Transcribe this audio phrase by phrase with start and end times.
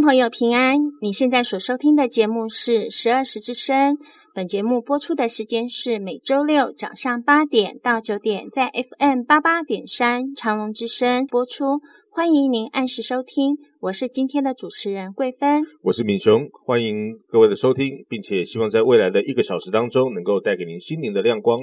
[0.00, 3.96] 朋友平安，你现在所收听的节目是十二时之声。
[4.34, 11.80] 本节目播出的时间是每周六早上八点到九点，在 FM 八八点三长隆之声播出。
[12.10, 21.60] 欢迎您按时收听，我是今天的主持人桂芬，我是敏雄，欢迎各位的收听，并且希望在未来的一个小时当中，能够带给您心灵的亮光。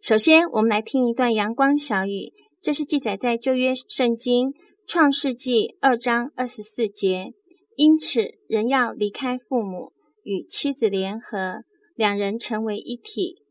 [0.00, 4.52] 首先，我们来听一段阳光小雨，这是记载在旧约圣经
[4.86, 7.32] 创世纪二章二十四节。
[7.76, 9.92] 因此，人要离开父母，
[10.22, 11.62] 与妻子联合，
[11.96, 13.42] 两人成为一体。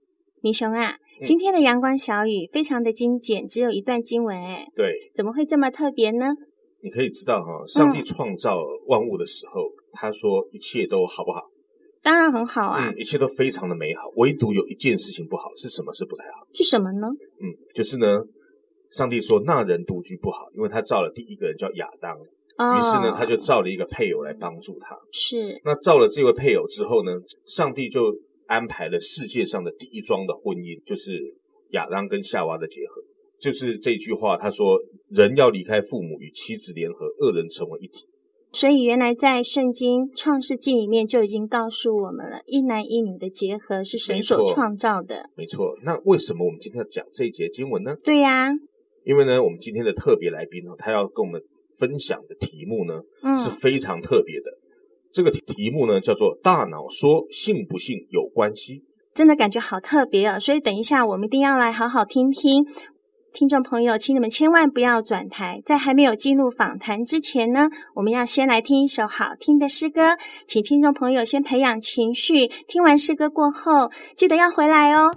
[0.41, 6.25] 明雄啊，嗯、今天的阳光小雨非常的精简，只有一段经文，哎，对，怎么会这么特别呢？
[6.83, 8.57] 你可以知道哈，上帝创造
[8.87, 11.49] 万物的时候，嗯、他说一切都好不好？
[12.01, 15.93] 当然很好啊，嗯，一切都非常的美好，唯独有一件事情不好，是什么？
[15.93, 16.47] 是不太好？
[16.53, 17.07] 是什么呢？
[17.39, 18.23] 嗯，就是呢，
[18.89, 22.17] 上帝说那人独居不好，因为他造了第一个人叫亚当。
[22.57, 24.97] 于是呢，他就造了一个配偶来帮助他。
[25.11, 25.61] 是。
[25.63, 27.11] 那造了这位配偶之后呢，
[27.45, 28.13] 上帝就
[28.47, 31.35] 安排了世界上的第一桩的婚姻，就是
[31.71, 33.01] 亚当跟夏娃的结合。
[33.39, 34.77] 就是这句话，他说
[35.09, 38.05] ：“人要离开父母，与妻子联合，二人成为一体。”
[38.53, 45.29] 所以原来在圣经创世纪里面就已经告诉我们了，一男一女的结合是神所创造的。
[45.35, 45.75] 没错。
[45.83, 47.95] 那为什么我们今天要讲这一节经文呢？
[48.03, 48.53] 对呀、啊，
[49.05, 51.41] 因为呢，我们今天的特别来宾呢，他要跟我们
[51.77, 54.45] 分享的题目呢，嗯，是非常特别的。
[55.13, 58.83] 这个题目呢，叫做“大脑说信不信有关系”。
[59.13, 60.39] 真的感觉好特别啊、哦！
[60.39, 62.65] 所以等一下我们一定要来好好听听。
[63.33, 65.61] 听众朋友，请你们千万不要转台。
[65.65, 72.47] 在还没有进入访谈之前呢，我们要先来听一首好听的诗歌，请听众朋友先培养情绪。
[72.67, 75.11] 听完诗歌过后，记得要回来哦。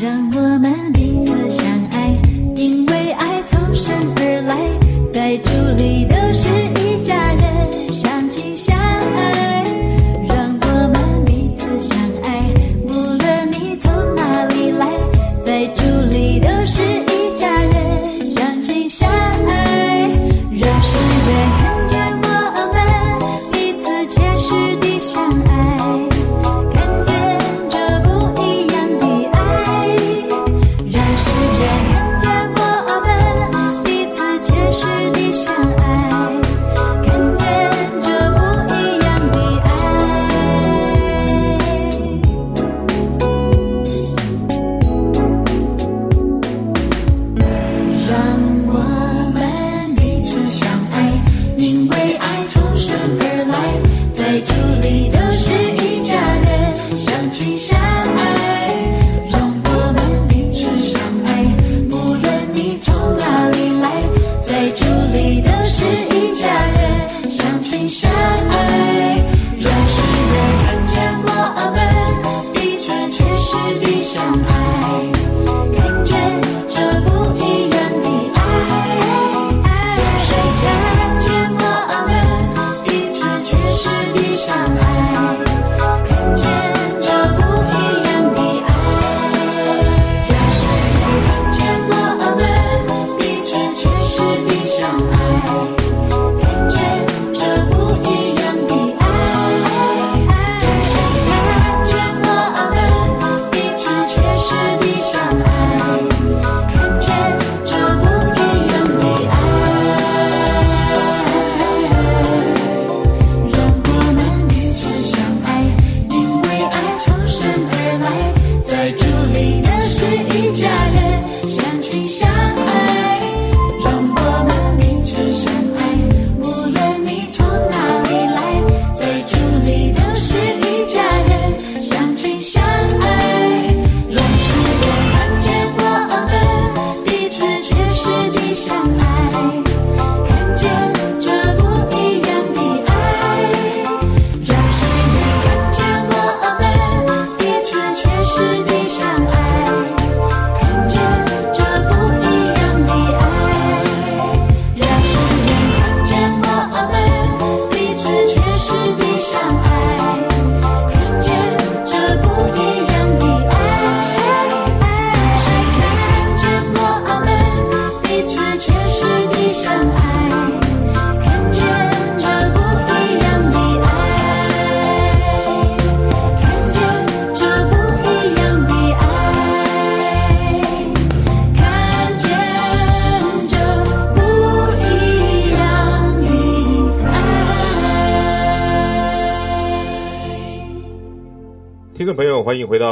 [0.00, 0.90] 让我们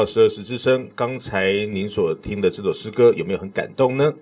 [0.08, 0.88] 十二时之声。
[0.96, 4.12] 刚才您所听的这首诗歌有没有很感动呢？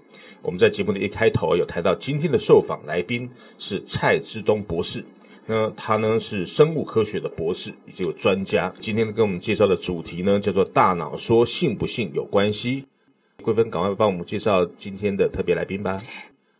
[0.42, 5.04] 我们在节目的一开头有谈到，今天的受访来宾是蔡志东博士。
[5.46, 8.72] 那他呢是生物科学的博士，以及有专家。
[8.80, 12.84] 今天跟我们介绍的主题呢叫做“大脑说信不信有关系”。
[13.42, 15.98] 桂芬，赶快帮我们介绍今天的特别来宾吧。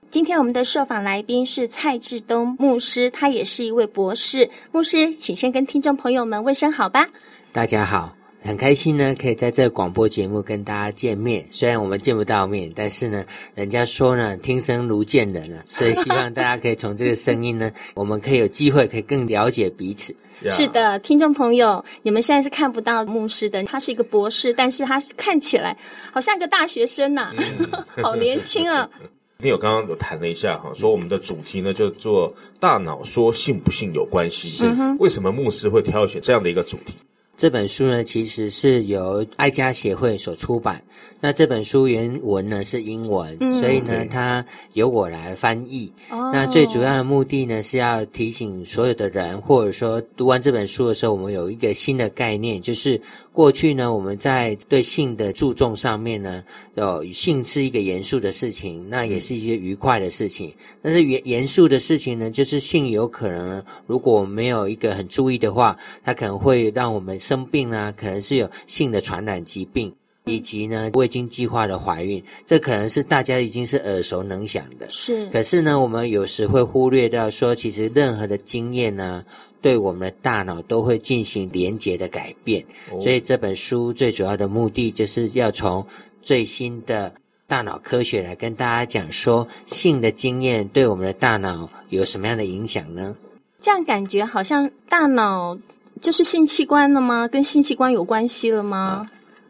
[0.09, 4.49] 今天我们的受访来宾是蔡志东牧师，他也是一位博士。
[4.71, 7.09] 牧师，请先跟听众朋友们问声好吧。
[7.53, 8.16] 大家好。
[8.47, 11.45] 很开心呢，可以在这个广播节目跟大家见面。
[11.51, 13.25] 虽然我们见不到面，但是呢，
[13.55, 20.15] 人家说呢，听声如见人啊， 所以希望大家可以从这个声音呢，我们可以有机会可以更了解彼此。
[20.49, 25.77] 是的，听众朋友，你们现在是看不到牧师的，他是一个博士，但是他是看起来
[26.13, 28.89] 好像个大学生呐、啊，嗯、 好年轻啊。
[29.39, 34.65] 你有刚刚有谈了一下哈，说我们的主题呢就做大脑说信不信有关系。
[34.65, 36.95] 嗯哼，为什么牧师会挑选这样的一个主题？
[37.37, 40.83] 这本书呢，其实是由爱家协会所出版。
[41.19, 45.91] 那这本书原文呢是英文，嗯、所以呢，它由我来翻译。
[46.11, 53.01] 哦、那最主要的目的呢，是要提醒所有的人，或者说读完这本书的时候，我们有一个新的概念，就是
[53.37, 56.43] 过去呢，我们在对性的注重上面呢，
[56.75, 60.51] 有性是一个严肃的事情，那也是一些愉快的事情。
[60.81, 69.95] 但是严严肃的事情呢，就是性有可能，如果我们没有一个很注意的话，它可能会让我们生病啊，可能是有性的传染疾病。
[70.29, 74.85] 以及呢，未经计划的怀孕，这可能是大家已经是耳熟能详的。
[74.91, 79.25] 是，可是呢，我们有时会忽略掉说，其实任何的经验呢，
[79.67, 82.65] 对我们的大脑都会进行连接的改变。
[82.93, 85.85] 哦、所以这本书最主要的目的，就是要从
[86.23, 87.13] 最新的
[87.49, 93.17] 大脑科学来跟大家讲说，性的经验对我们的大脑有什么样的影响呢？
[93.61, 95.59] 这样感觉好像大脑
[96.01, 97.27] 就是性器官了吗？
[97.27, 99.05] 跟性器官有关系了吗？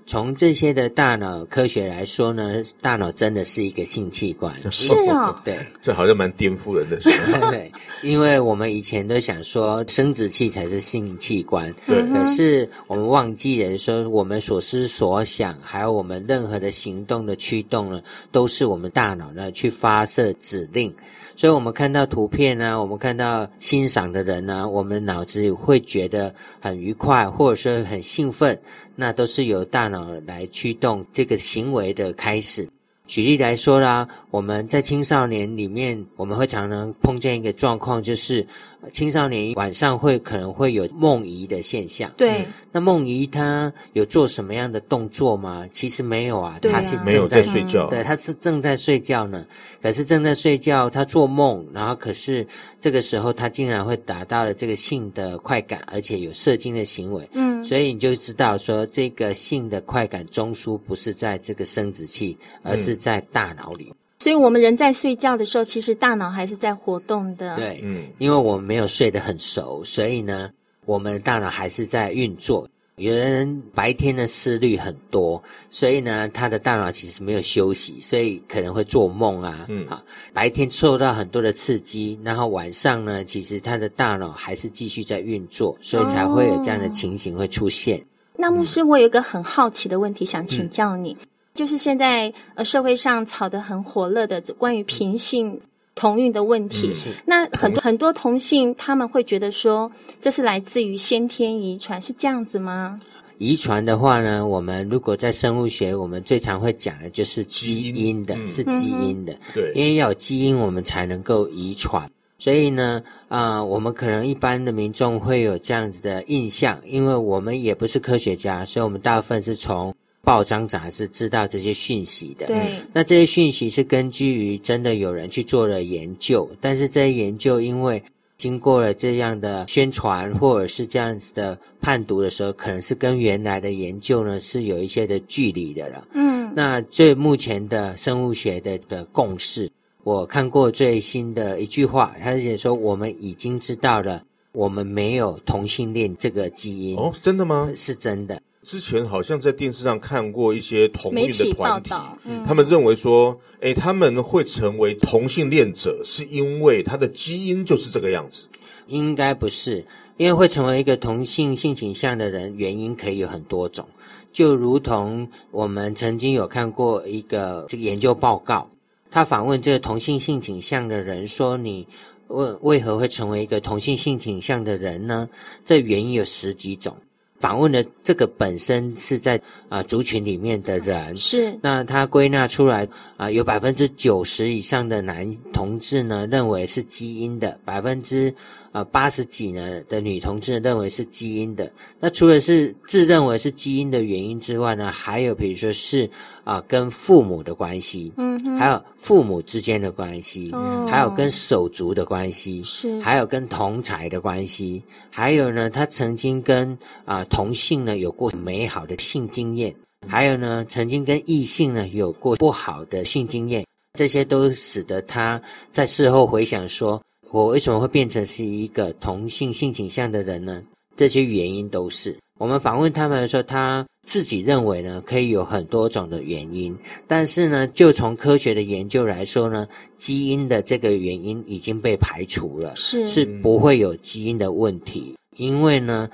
[0.06, 4.54] 啊从这些的大脑科学来说呢，大脑真的是一个性器官。
[4.70, 7.50] 是啊、哦，对，这好像蛮颠覆人的是吧。
[7.50, 7.70] 对，
[8.02, 20.94] 因为我们以前都想说生殖器才是性器官，对，可是我们忘记了说，我们所思所想，还有我们任何的行动的驱动呢，都是我们大脑呢去发射指令。
[21.38, 28.58] 所以我们看到图片呢，我们看到欣赏的人呢，我们脑子里会觉得很愉快，或者说很兴奋，
[28.94, 32.68] 那都是由大脑呃来驱动这个行为的开始。
[33.06, 38.44] 举例来说啦，我们在青少年里面，我们会常常碰见一个状况，就是
[38.92, 42.12] 青少年晚上会可能会有梦遗的现象。
[42.16, 45.66] 对，那梦遗他有做什么样的动作吗？
[45.72, 49.44] 其实没有啊，啊，他是正没有在睡觉，对，他是正在睡觉呢。
[49.82, 52.46] 可是正在睡觉，他做梦，然后可是
[52.80, 57.28] 这个时候他竟然会达到了这个性的快感，而且有射精的行为。
[57.32, 63.92] 嗯，所以你就知道说，这个性的快感中枢不是在这个生殖器，而是在大脑里。
[64.18, 67.54] 所以我们人在睡觉的时候，其实大脑还是在活动的。
[67.56, 70.50] 对，嗯，因为我们没有睡得很熟，所以呢，
[70.84, 72.68] 我们的大脑还是在运作。
[72.96, 79.66] 有的人白天的思虑很多，所以呢，他的大脑其实没有休息，所以可能会做梦啊。
[79.68, 87.98] 嗯，啊，白天受到很多的刺激，然后晚上呢，其实他的大脑还是继续在运作，所以才会有这样的情形会出现。
[87.98, 88.04] 哦，
[88.38, 95.60] 那牧师，我有一个很好奇的问题想请教你，嗯，就是现在呃社会上炒得很火热的关于平性
[95.94, 103.00] 同运的问题，嗯、那很多很多同性他们会觉得说，这是来自于先天遗传，是这样子吗？
[103.38, 112.06] 遗传的话呢，我们如果在生物学，我们最常会讲的就是基因的，基因是基因的，对、嗯，因为要有基因，我们才能够遗传。
[112.38, 119.95] 所以呢，啊、呃，我们可能一般的民众会有这样子的印象，因为我们也不是科学家，所以我们大部分是从。
[120.26, 122.80] 报章杂志知道这些讯息的，对。
[122.92, 128.02] 那这些讯息是根据于真的有人去做了研究，但是这些研究因为
[128.36, 136.08] 经过了这样的宣传或者是这样子的判读的时候，可能是跟原来的研究呢是有一些的距离的了。
[136.14, 136.52] 嗯。
[136.56, 139.70] 那最目前的生物学的的共识，
[140.02, 146.96] 我看过最新的一句话，他是写说我们已经知道了，我们没有同性恋这个基因。
[146.96, 147.70] 哦，真的吗？
[147.76, 148.42] 是真的。
[148.66, 151.90] 之前好像在电视上看过一些同运的团体，
[152.24, 158.42] 嗯、他们认为说，诶，他们会成为同性恋者，是因为他的基因就是这个样子。
[158.88, 159.84] 应该不是，
[160.16, 163.86] 因为会成为一个同性性倾向的人，原因可以有很多种。
[164.32, 168.68] 就如同我们曾经有看过一个这个研究报告，
[169.12, 171.86] 他访问这个同性性倾向的人，说你
[172.26, 175.28] 为为何会成为一个同性性倾向的人呢？
[175.64, 176.96] 这原因有十几种。
[177.40, 179.36] 访问的这个本身是在
[179.68, 182.84] 啊、呃、族群里面的人，是那他归纳出来
[183.16, 188.34] 啊、呃，有百分之九十以上的男同志呢认为是基因的，百分之。
[188.76, 191.72] 啊，八十几呢的女同志认为是基因的。
[191.98, 196.06] 那除了是自认为是基因的原因之外呢，还有比如说是
[196.44, 209.74] 啊跟父母的关系，嗯哼，还有父母之间的关系，嗯，还有跟手足的关系，是，还有跟同才的关系，还有呢，他曾经跟啊同性呢有过美好的性经验，
[210.06, 213.64] 还有呢，曾经跟异性呢有过不好的性经验，
[213.94, 215.40] 这些都使得他
[215.70, 217.00] 在事后回想说。
[217.30, 220.62] 我为什么会变成是一个同性性倾向的人呢？
[220.96, 226.76] 这些原因都是我们访问他们的时候，他自己认为呢，可以有很多种的原因。
[227.06, 229.66] 但是呢，就从科学的研究来说呢，
[229.96, 235.14] 基因的这个原因已经被排除了，是是不会有基因的问题。
[235.36, 236.08] 因为呢，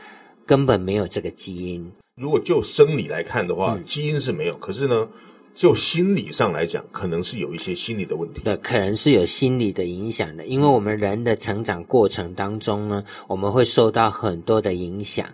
[0.47, 1.93] 根本没有这个基因。
[2.21, 5.07] 如果就生理来看的话，嗯、基因是没有，可是呢，
[5.55, 8.41] 就心理上来讲，可能是有一些心理的问题。
[8.45, 15.27] 对，可能是有心理的影响的，因为我们人的成长过程当中呢，我们会受到很多的影响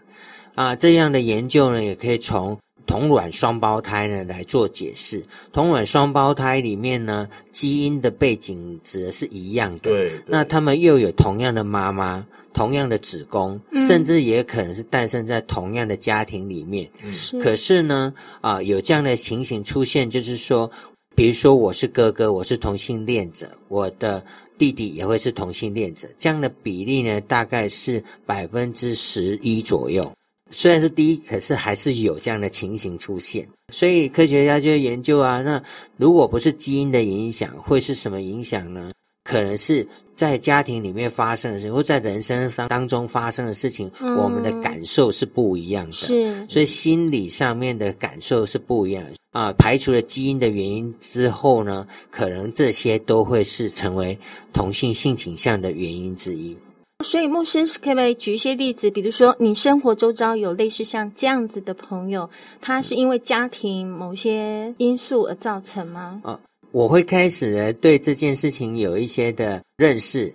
[0.55, 0.75] 啊。
[0.75, 2.59] 这样的研究呢，也可以从。
[2.87, 5.23] 同卵双胞胎呢来做解释，
[5.53, 9.91] 同卵双胞胎里面呢，基因的背景指的是一样的。
[9.91, 12.27] 对，对，那他们又有同样的妈妈，
[12.59, 16.91] 同样的子宫，嗯、甚至也可能是诞生在同样的家庭里面。
[17.05, 20.69] 嗯，可是呢，啊、呃，有这样的情形出现，就是说，
[21.15, 24.21] 比如说我是哥哥，我是同性恋者，我的
[24.59, 30.11] 弟弟也会是同性恋者，这样的比例呢，大概是百分之十一左右。
[30.51, 35.63] 虽然是低，可是还是有这样的情形出现，所以科学家就研究啊，那
[35.97, 38.91] 如果不是基因的影响，会是什么影响呢？
[39.23, 39.87] 可能是
[40.19, 45.93] 在家庭里面发生的事情，或在人生当中发生的事情，嗯、我们的感受是不一样的。
[45.93, 49.53] 是，所以心理上面的感受是不一样的啊。
[49.53, 54.19] 排除了基因的原因之后呢，可能这些都会是成为
[54.53, 56.59] 同性性倾向的原因之一。
[57.05, 58.91] 所以，牧师可不可以举一些例子？
[58.91, 62.29] 比如说，你生活周遭有类似像这样子的朋友，
[62.61, 66.21] 他是因为家庭某些因素而造成吗？
[66.25, 66.41] 哦，
[66.73, 70.33] 我会开始呢对这件事情有一些的认识，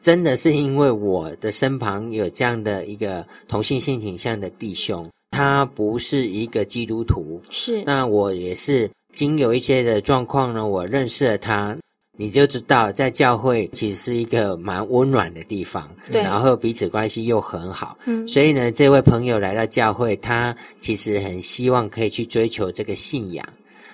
[0.00, 11.76] 真的是因为我的身旁有这样的一个同性性倾向的弟兄，他不是一个基督徒，是，那我也是经有一些的状况呢，我认识了他。
[12.18, 23.46] 你就知道，在教会其实是一个蛮温暖的地方，对，然后彼此关系又很好，嗯，所以呢，这位朋友来到教会，他其实很希望可以去追求这个信仰，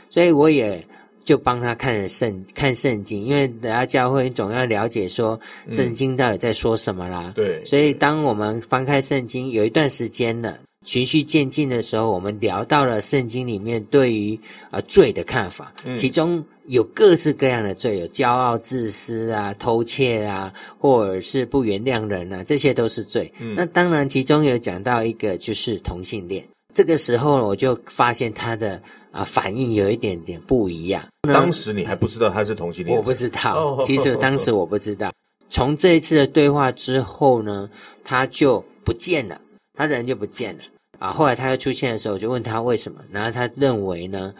[0.09, 0.87] 所以我也
[1.25, 5.38] 就帮他看了圣看圣经，因为来到教会总要了解说
[5.71, 14.39] 圣经到底在说什么啦，嗯，对，所以当我们翻开圣经有一段时间了，循序渐进的时候，我们聊到了圣经里面对于
[14.71, 16.45] 呃罪的看法，嗯，其中。
[16.67, 23.30] 有各式各样的罪，有骄傲、自私啊、偷窃啊，或者是不原谅人啊，这些都是罪。
[23.41, 26.43] 嗯，那当然，其中有讲到一个就是同性恋。
[26.75, 28.80] 这个时候，我就发现他的
[29.11, 31.04] 啊反应有一点点不一样。
[31.23, 32.97] 当时你还不知道他是同性恋？
[32.97, 35.13] 我不知道，其实当时我不知道。
[35.50, 37.69] 从这一次的对话之后呢，
[38.02, 39.39] 他就不见了，
[39.75, 40.61] 他人就不见了
[40.99, 41.11] 啊。
[41.11, 44.35] 后来他又出现的时候，我就问他为什么，然后他认为呢，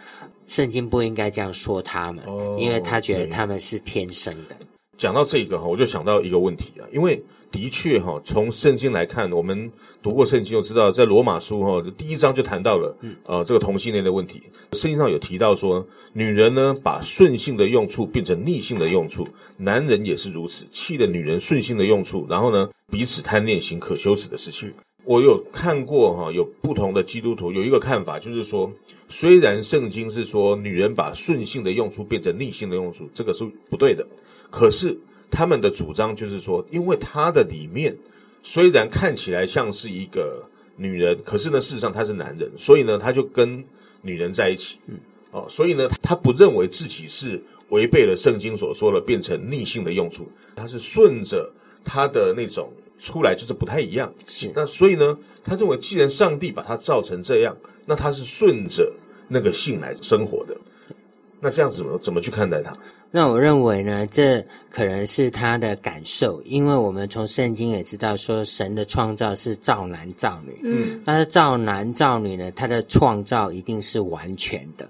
[0.47, 4.55] 圣经不应该这样说他们，哦、因为他觉得他们是天生的。
[4.97, 14.41] 讲到这个哈，我就想到一个问题啊，因为的确哈，从圣经来看，我们读过圣经就知道，在罗马书哈第一章就谈到了，嗯，呃，这个同性恋的问题。
[14.71, 24.73] 圣经上有提到说，女人呢把顺性的用处变成逆性的用处，男人也是如此，弃了女人顺性的用处，然后呢彼此贪恋行可羞耻的事情。
[25.05, 28.71] 我有看过哈，有不同的基督徒有一个看法，就是说，
[29.09, 34.07] 虽然圣经是说女人把顺性的用处变成逆性的用处，这个是不对的，
[34.49, 34.97] 可是
[35.33, 37.97] 他们的主张就是说，因为他的里面
[38.43, 40.45] 虽然看起来像是一个
[40.77, 43.65] 女人，可是呢，事实上他是男人，所以呢，他就跟
[44.01, 44.99] 女人在一起，嗯，
[45.31, 51.51] 哦，所以呢，他不认为自己是违背了圣经所说的变成逆性的用处，他是顺着
[51.83, 52.71] 他的那种。
[52.99, 54.49] 出来就是不太一样，是。
[54.55, 58.93] 那所以呢，他认为既然上帝把他造成这样，那他是顺着
[59.27, 60.55] 那个性来生活的，
[61.43, 62.73] 那这样子怎么怎么去看待他？
[63.11, 74.87] 那我认为呢，这可能是他的感受，因为我们从圣经也知道说，神的创造是造男造女，嗯，但是造男造女呢，他的创造一定是完全的。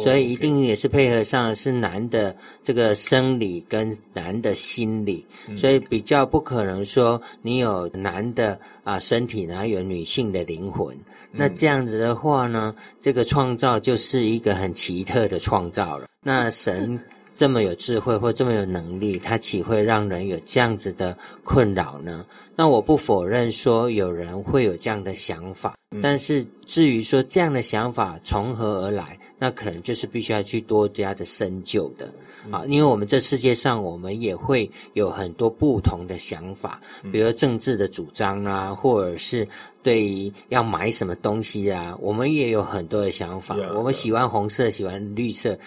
[0.00, 5.24] 所以一定也是配合上是男的这个生理跟男的心理，
[5.56, 10.96] 所以比较不可能说你有男的啊身体，然后有女性的灵魂。
[11.36, 16.06] 那这样子的话呢，这个创造就是一个很奇特的创造了。
[16.22, 16.98] 那神
[17.34, 22.24] 这么有智慧或这么有能力，他岂会让人有这样子的困扰呢？
[22.56, 29.18] 那我不否认说有人会有这样的想法，但是至于说这样的想法从何而来？
[29.38, 32.08] 那可能就是必须要去多加的深究的
[32.50, 36.80] 啊，因为我们这世界上，我们也会有很多不同的想法，
[37.12, 39.46] 比如政治的主张啊，或者是
[39.82, 43.56] 对于要买什么东西啊，我们也有很多的想法。
[43.74, 45.58] 我们喜欢红色，喜欢绿色，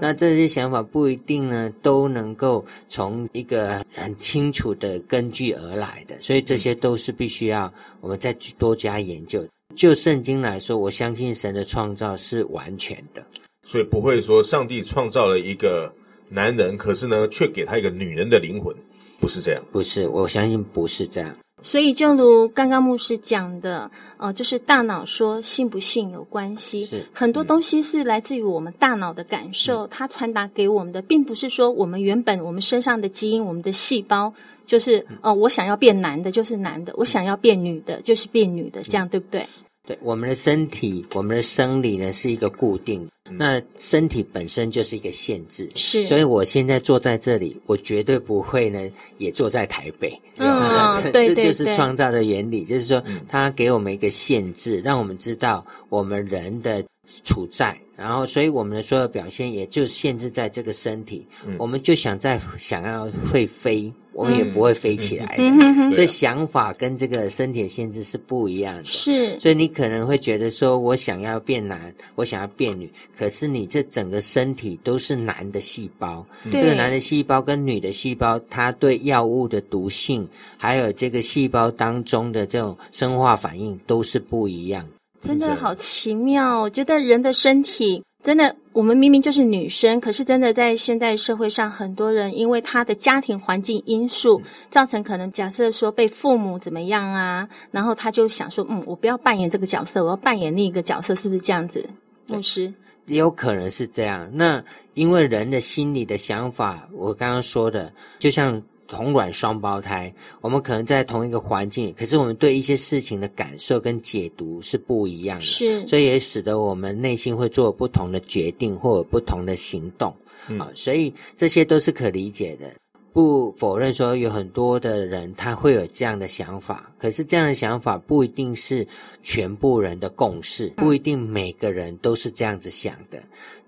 [0.00, 9.44] 那这些想法不一定呢都能够从一个很清楚的根据而来的，所以这些都是必须要我们再去多加研究。
[9.76, 13.24] 就圣经来说，我相信神的创造是完全的，
[13.64, 15.94] 所以不会说上帝创造了一个
[16.30, 18.74] 男人，可是呢，却给他一个女人的灵魂，
[19.18, 19.62] 不是这样。
[19.72, 21.30] 不是，我相信不是这样。
[21.62, 34.32] 所以，就如刚刚牧师讲的，呃，就是大脑说信不信有关系，是很多东西是来自于我们大脑的感受，嗯、它传达给我们的，并不是说我们原本我们身上的基因，我们的细胞
[34.64, 39.46] 就是，呃，我想要变男的，就是男的；我想要变女的，就是变女的，这样对不对？
[39.90, 46.06] 对，我们的身体，我们的生理呢是一个固定，嗯、那身体本身就是一个限制，是。
[46.06, 50.16] 所以我现在坐在这里，我绝对不会呢也坐在台北。
[50.36, 56.84] 嗯，啊、对，对，对，这就是创造的原理，就是说，嗯、它给我们一个限制，让我们知道我们人的
[57.24, 61.26] 处在，然后，所以我们的所有表现也就限制在这个身体。
[61.46, 63.92] 嗯、我们就想在想要会飞。
[64.12, 68.84] 我们也不会飞起来的， 嗯、所以想法跟这个身体的限制是不一样的。
[68.84, 84.84] 是，所以你可能会觉得说，我想要变男，我想要变女，可是你这整个身体都是男的细胞，对这个男的细胞跟女的细胞，它对药物的毒性，还有这个细胞当中的这种生化反应都是不一样。
[85.22, 88.02] 真的好奇妙，我觉得人的身体。
[88.22, 101.88] 真的，我们明明就是女生，可是真的在现代社会上，很多人因为他的家庭环境因素，造成可能假设说被父母怎么样啊，然后他就想说，嗯，我不要扮演这个角色，我要扮演另一个角色，是不是这样子？
[102.26, 102.70] 牧师，
[103.06, 104.28] 也有可能是这样。
[104.34, 108.62] 那因为人的心理的想法，我刚刚说的，就像。
[108.90, 120.12] 同卵双胞胎，我们可能在同一个环境，可是我们对一些事情的感受跟解读是不一样的，是，所以也使得我们内心会做不同的决定或者不同的行动，
[120.48, 122.68] 嗯、啊，所以这些都是可理解的。
[123.12, 128.86] 不否认说有很多的人他会有这样的想法，可是这样的想法不一定是
[129.20, 133.20] 全部人的共识，不一定每个人都是这样子想的。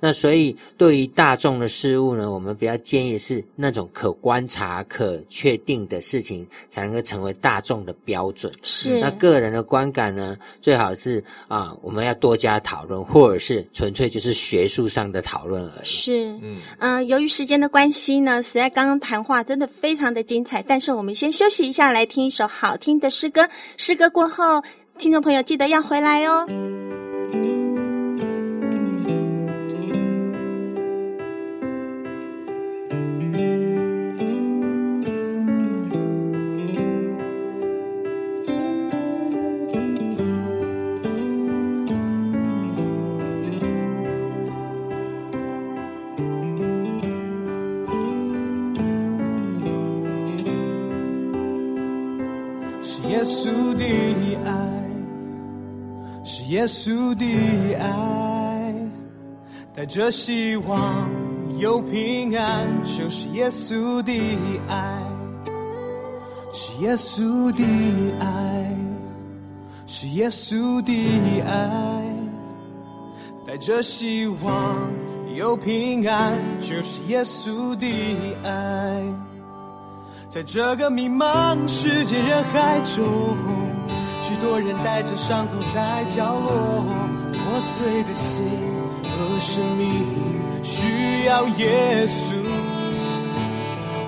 [0.04, 8.52] 那所以对于大众的事物呢，我们比较建议是那种可观察、可确定的事情才能够成为大众的标准。
[8.64, 15.86] 是，那个人的观感呢，最好是啊，我们要多加讨论，或者是纯粹就是学术上的讨论而已。
[15.86, 16.36] 是，
[16.80, 23.48] 嗯由于时间的关系呢，实在刚刚谈话真的非常的精彩，但是我们先休息一下，来听一首好听的诗歌。
[23.76, 24.60] 诗歌过后，
[24.98, 27.11] 听众朋友记得要回来哦。
[56.62, 58.72] 耶稣的爱，
[59.74, 61.10] 带着希望
[61.58, 64.12] 有平安，就是耶稣的
[64.68, 65.02] 爱，
[66.52, 67.64] 是耶稣的
[68.20, 68.76] 爱，
[69.88, 72.04] 是耶稣的爱，
[73.44, 74.88] 带着希望
[75.34, 77.88] 有平安，就是耶稣的
[78.44, 79.02] 爱。
[80.30, 83.36] 在这个迷茫世界人海中，
[84.42, 86.84] 多人带着伤痛在角落，
[87.32, 88.44] 破碎的心
[89.04, 90.04] 和生命
[90.64, 92.34] 需要耶稣。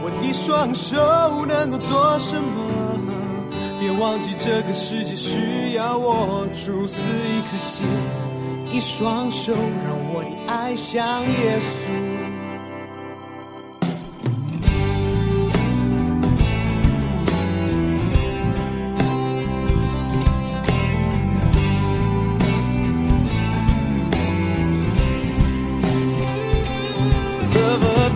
[0.02, 2.60] 我的双手能够做什么？
[3.78, 7.86] 别忘记这个世界需要我，主赐一颗心，
[8.68, 9.52] 一双手，
[9.84, 11.90] 让我的爱像耶稣。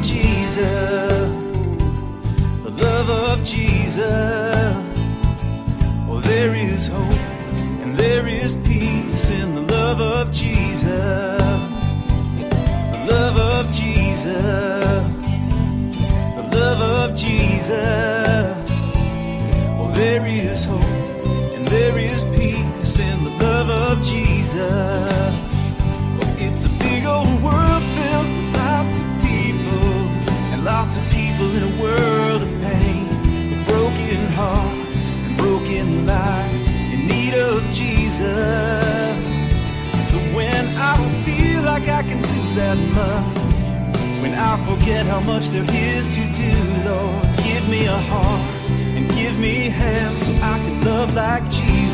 [0.03, 1.31] Jesus,
[2.65, 4.75] the love of Jesus.
[6.09, 7.21] Oh, there is hope
[7.83, 10.89] and there is peace in the love of Jesus,
[12.93, 14.43] the love of Jesus,
[16.37, 18.57] the love of Jesus.
[19.79, 20.83] Oh, there is hope
[21.55, 25.08] and there is peace in the love of Jesus.
[31.57, 33.07] in a world of pain,
[33.65, 38.25] broken hearts and broken lives in need of Jesus.
[40.09, 43.39] So when I feel like I can do that much,
[44.23, 46.53] when I forget how much there is to do,
[46.89, 51.88] Lord, give me a heart and give me hands so I can love like Jesus.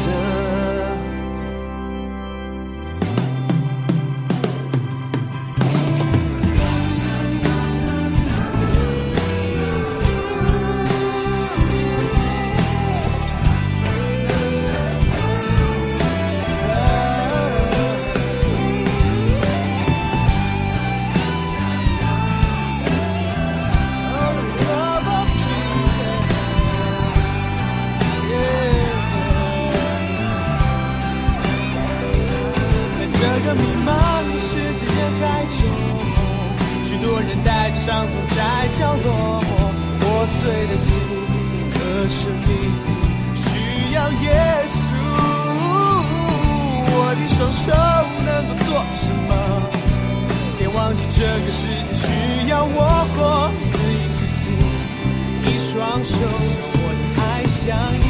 [56.77, 58.04] 我的爱像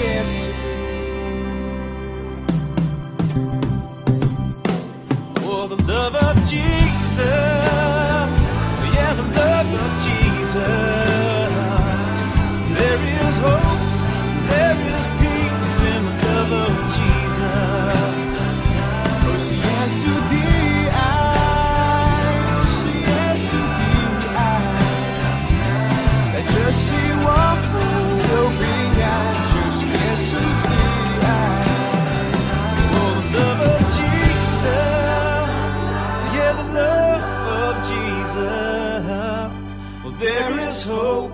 [40.84, 41.32] is hope,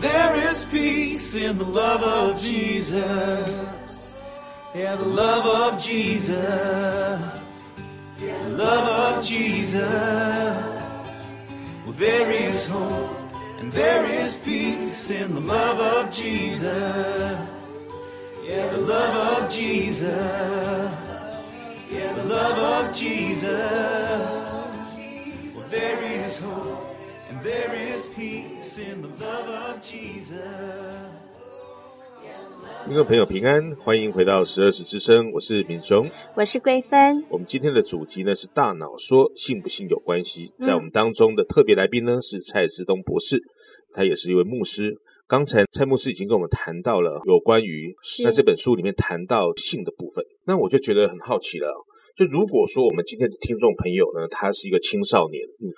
[0.00, 4.18] there is peace in the love of Jesus.
[4.74, 7.44] Yeah, the love of Jesus.
[8.18, 9.82] The love of Jesus.
[11.84, 13.10] Well, there is hope
[13.60, 16.70] and there is peace in the love of Jesus.
[18.46, 20.10] Yeah, the love of Jesus.
[21.90, 23.50] Yeah, the love of Jesus.
[25.54, 26.83] Well, there is hope
[27.34, 30.40] and there is peace in the love of Jesus.
[32.86, 36.06] 听众朋友平安，欢迎回到十二时之声，我是敏雄。
[36.34, 37.24] 我是桂芬。
[37.30, 40.52] 我们今天的主题呢是大脑说信不信有关系。
[40.58, 43.40] 在我们当中的特别来宾呢是蔡志东博士，
[43.92, 44.94] 他也是一位牧师。
[45.26, 51.72] 刚才蔡牧师已经跟我们谈到了有关于那这本书里面谈到性的部分，那我就觉得很好奇了。
[52.14, 55.72] 就如果说我们今天的听众朋友呢，他是一个青少年，嗯，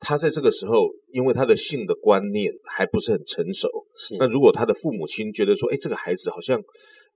[0.00, 6.60] 他在这个时候，因为他的性的观念还不是很成熟，是那如果他的父母亲觉得说，哎，这个孩子好像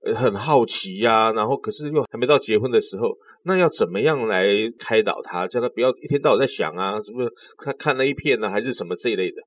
[0.05, 3.09] 呃很好奇呀、啊，然后可是又还没到结婚的时候，
[3.43, 4.45] 那要怎么样来
[4.77, 9.37] 开导他，叫他不要一天到晚在想啊，是不是看看那一片呢、啊，还是什么这一类的？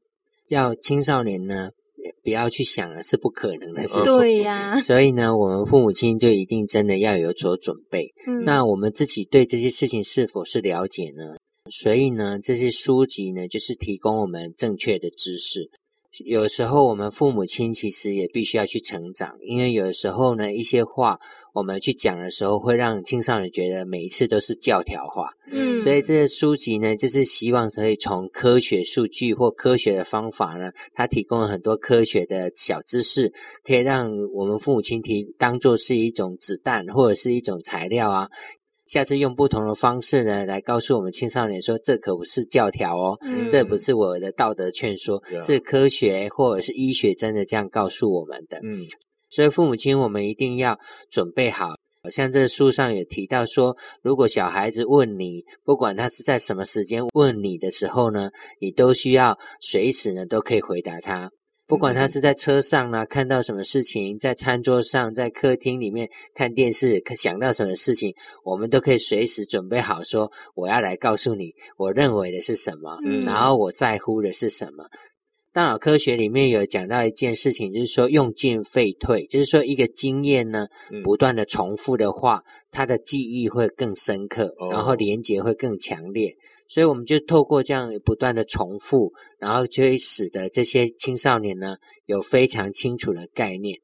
[0.49, 1.71] 要青少年呢，
[2.23, 4.05] 不要去想了，是不可能的事情。
[4.05, 8.13] 对呀、啊，所以呢，我们父母亲就一定真的要有所准备。
[8.27, 11.37] 嗯，那我们自己对这些事情是否是了解呢？
[11.71, 15.71] 所以呢，这些书籍呢，就是提供我们正确的知识。
[16.25, 21.19] 有时候我们父母亲其实也必须要去成长，因为有时候呢，一些话
[21.53, 25.29] 我们去讲的时候，会让青少年觉得每一次都是教条化。
[25.53, 33.31] 嗯，所以这些书籍呢，就是希望可以从科学数据或科学的方法呢，它提供了很多科学的小知识，
[33.63, 38.29] 可以让我们父母亲提当做是一种子弹或者是一种材料啊。
[38.87, 48.59] 下次用不同的方式呢，来告诉我们青少年说，这可不是教条哦，嗯、这不是我的道德劝说，嗯、是科学或者是医学真的这样告诉我们的。
[48.63, 48.87] 嗯，
[49.29, 50.79] 所以父母亲，我们一定要
[51.11, 51.75] 准备好。
[52.13, 61.29] 像这书上有提到说，如果小孩子问你，不管他是在什么时间问你的时候呢，你都需要随时呢都可以回答他。
[61.67, 74.85] 不管他是在车上啊，看到什么事情，在餐桌上，在客厅里面看电视，想到什么事情，我们都可以随时准备好说，我要来告诉你，我认为的是什么，嗯，然后我在乎的是什么。
[75.53, 80.69] 大脑科学里面有讲到一件事情，就是说用进废退，就是说一个经验呢，
[81.03, 86.37] 不断的重复的话，它的记忆会更深刻，然后连结会更强烈。
[86.69, 91.77] 所以我们就透过这样不断的重复，然后就会使得这些青少年呢
[92.07, 93.79] 有非常清楚的概念。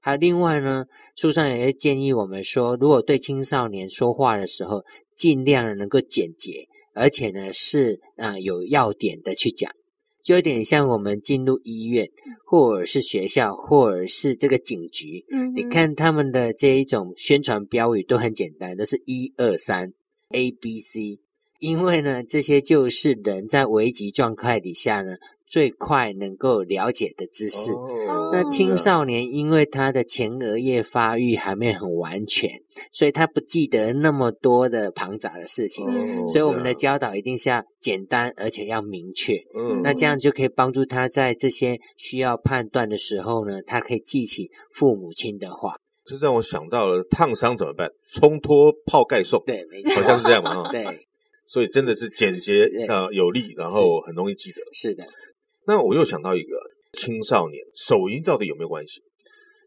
[0.00, 4.82] 还有另外呢，书上也会建议我们说，如果对青少年说话的时候，
[5.14, 9.70] 尽量能够简洁，而且呢是啊、呃、有要点的去讲，
[10.24, 12.08] 就有点像我们进入医院，
[12.46, 15.24] 或者是学校，或者是这个警局。
[15.30, 19.92] 嗯，你看他们的这一种宣传标语都很简单，都是一二三
[20.30, 21.20] A B C。
[21.62, 25.12] 因为呢，这些就是人在危急状态底下呢，
[25.46, 27.70] 最快能够了解的知识。
[27.70, 32.50] 哦，那青少年因为他的前额叶发育还没很完全，
[32.90, 35.86] 所以他不记得那么多的庞杂的事情。
[35.86, 39.34] 哦，所以我们的教导一定是要简单，而且要明确。
[39.56, 45.76] 嗯，那这样就可以帮助他在这些需要判断的时候呢，他可以记起父母亲的话。
[46.04, 47.88] 这让我想到了烫伤怎么办？
[48.10, 49.40] 冲脱泡盖送。
[49.46, 50.68] 对，没错，好像是这样嘛。
[50.72, 50.84] 对。
[51.46, 54.60] 所以真的是简洁呃有力，然后很容易记得。
[54.74, 55.04] 是的。
[55.66, 56.56] 那我又想到一个
[56.98, 59.00] 青少年手淫到底有没有关系？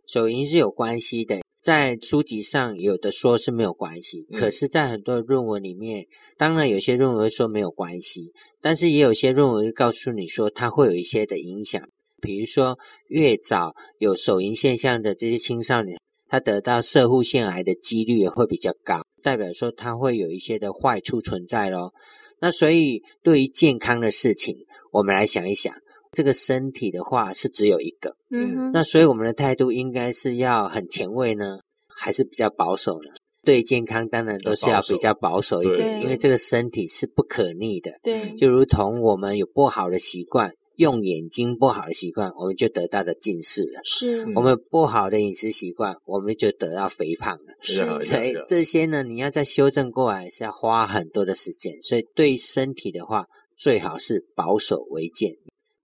[0.08, 1.42] 手淫是有关系的。
[1.62, 6.06] 在书籍上有的说是没有关系，嗯、可是，在很多论文里面，
[6.38, 11.82] 当然有些论文说没有关系，但是也有些论文告诉你说它会有一些的影响。
[12.22, 21.92] 比如说，越早有手淫现象的这些青少年，他得到射护腺癌的几率也会比较高，代表说它会有一些的坏处存在咯。
[22.40, 24.56] 那所以，对于健康的事情，
[24.92, 25.74] 我们来想一想，
[26.12, 31.58] 这个身体的话是只有一个，嗯，那所以我们的态度应该是要很前卫呢，
[31.88, 33.10] 还是比较保守呢？
[33.44, 40.52] 对健康当然都是要比较保守一点，因为这个身体是不可逆的，对，就如同我们有不好的习惯。
[40.78, 43.82] 用眼睛不好的习惯，我们就得到了近视了。
[43.84, 47.54] 是我们不好的饮食习惯，我们就得到肥胖了。
[47.62, 51.82] 是，所以这些呢，你要再修正过来是要花很多的时间。
[51.82, 53.26] 所以对身体的话，
[53.58, 55.32] 最好是保守为健。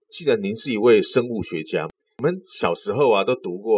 [0.10, 3.74] 既然您是一位生物学家，我们小时候啊都读过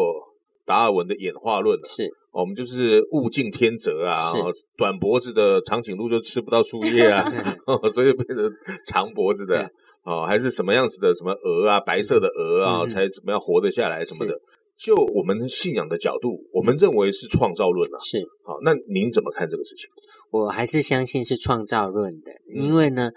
[0.66, 4.34] 达尔文的演化论，是我们就是物竞天择啊，
[4.76, 7.24] 短脖子的长颈鹿就吃不到树叶啊，
[7.94, 8.50] 所以变成
[8.88, 9.70] 长脖子的。
[10.04, 11.14] 哦，还是什么样子的？
[11.16, 14.38] 什么鹅啊，白色的鹅啊，嗯、才怎么样活得下来什么的？
[14.78, 18.00] 就我们信仰的角度，我们认为是创造论啊。
[18.04, 19.88] 是，好，那您怎么看这个事情？
[20.32, 23.12] 我还是相信是创造论的，因为呢，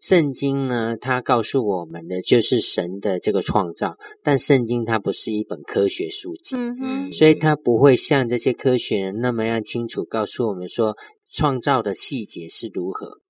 [0.00, 10.96] 圣经呢，它告诉我们的就是神的这个创造，但圣经它不是一本科学书籍，嗯哼，所以它不会像这些科学人那么样清楚告诉我们说
[11.30, 13.21] 创造的细节是如何。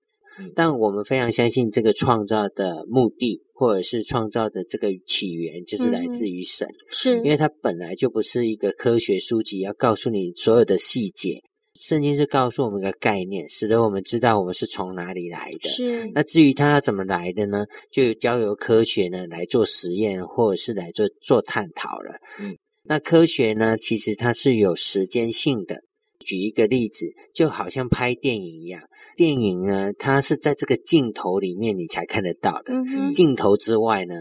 [0.55, 6.67] 但我们非常相信这个创造的目的，或者是创造的这个起源，就是来自于神。
[6.67, 11.39] 嗯、是，因为它本来就不是一个科学书籍，要告诉你所有的细节。
[11.79, 15.69] 圣经是告诉我们一个概念，使得我们知道我们是从哪里来的。
[15.69, 16.09] 是。
[16.13, 17.65] 那至于它要怎么来的呢？
[17.91, 22.17] 就交由科学呢来做实验，或者是来做做探讨了。
[22.39, 22.55] 嗯。
[22.83, 25.81] 那科学呢，其实它是有时间性的。
[26.19, 28.81] 举一个例子，就好像拍电影一样。
[29.15, 34.15] 电影呢，它是在这个镜头里面你才看得到的，嗯，镜头之外呢，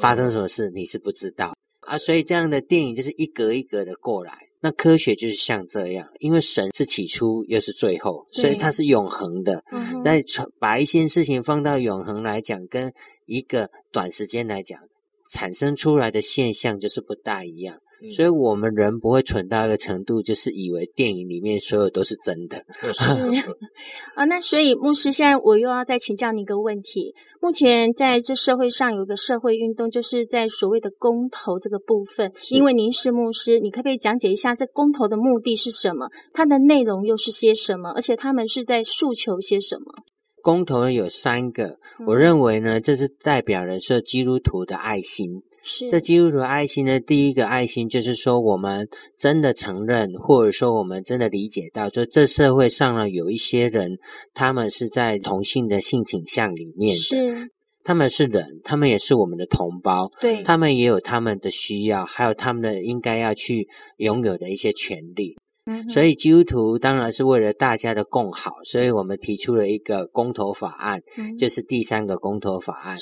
[0.00, 1.98] 发生什么事你是不知道啊。
[1.98, 4.32] 所以这样的电影就是一格一格的过来。
[4.60, 9.62] 那科学就是像这样，因为神是起初又是最后，所以它是永恒的。
[10.02, 10.12] 那
[10.58, 12.90] 把一些事情放到永恒来讲，跟
[13.26, 14.80] 一个短时间来讲，
[15.30, 17.76] 产生出来的现象就是不大一样。
[18.10, 22.56] 所以我们人不会蠢到一个程度，就是以为电影里面所有都是真的。
[22.92, 23.12] 是
[24.14, 32.32] 啊， 那所以牧师，现在我又要再请教你一个问题：目前在这社会上有一个社会运动，就是在所谓的公投这个部分。
[32.50, 36.08] 因为您是牧师，你可不可以讲解一下这公投的目的是什么？
[36.32, 37.90] 它的内容又是些什么？
[37.90, 39.84] 而且他们是在诉求些什么？
[40.42, 45.42] 公投呢有三个，我认为呢，这是代表的是基督徒的爱心。
[45.64, 45.90] 是。
[45.90, 53.98] 这基督徒爱心呢，第一个爱心就是说，我们真的承认，或者说我们真的理解到，就这社会上呢，有一些人，
[54.34, 57.50] 他们是在同性的性倾向里面的，是。
[57.86, 65.36] 他们是人，他们也是我们的同胞，对，他们也有他们的需要，还有他们的应该要去拥有的一些权利。
[65.66, 72.98] 嗯，所以基督徒当然是为了大家的共好，所以我们提出了一个公投法案，嗯，就是第三个公投法案。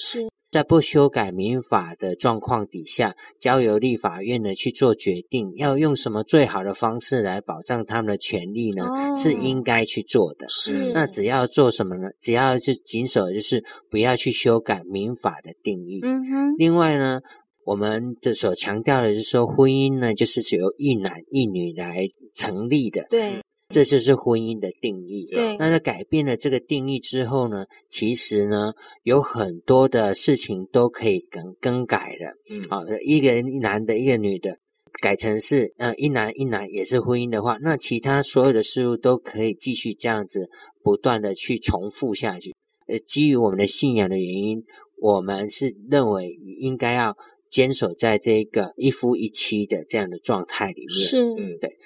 [0.52, 0.58] 是。
[0.58, 8.84] 在不修改民法的状况底下，交由立法院呢去做决定，要用什么最好的方式来保障他们的权利呢？
[8.84, 10.46] 哦、是应该去做的。
[10.50, 10.92] 是。
[10.92, 12.10] 那只要做什么呢？
[12.20, 16.00] 只要就谨守，就是不要去修改民法的定义。
[16.02, 16.54] 嗯哼。
[16.58, 17.22] 另外呢，
[17.64, 23.06] 我们的所强调的就是说，婚姻呢，就是只由一男一女来成立的。
[23.08, 23.40] 对。
[23.72, 25.26] 这就是婚姻的定义。
[25.30, 32.54] 对，那在改变了这个定义之后呢，其实呢，有很多的事情都可以更更改的。
[32.54, 34.58] 嗯，好，一个一男的，一个女的，
[35.00, 40.48] 改成是呃一男一男也是婚姻的话，那其他所有的事物都可以继续这样子
[40.82, 42.54] 不断的去重复下去。
[42.86, 44.62] 呃，基于我们的信仰的原因，
[45.00, 47.16] 我们是认为应该要
[47.48, 50.96] 坚守在这个一夫一妻的这样的状态里面。
[50.96, 51.76] 是，嗯，对。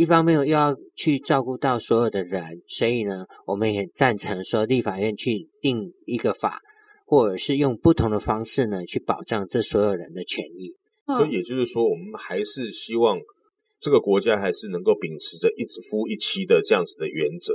[0.00, 6.58] 一方面又要去照顾到所有的人，所以呢，我们也赞成说立法院去定一个法，
[7.04, 10.72] 或者是用不同的方式呢去保障这所有人的权益。
[11.06, 13.18] 所以也就是说，我们还是希望
[13.78, 17.52] 这个国家还是能够秉持着一夫一妻的这样子的原则，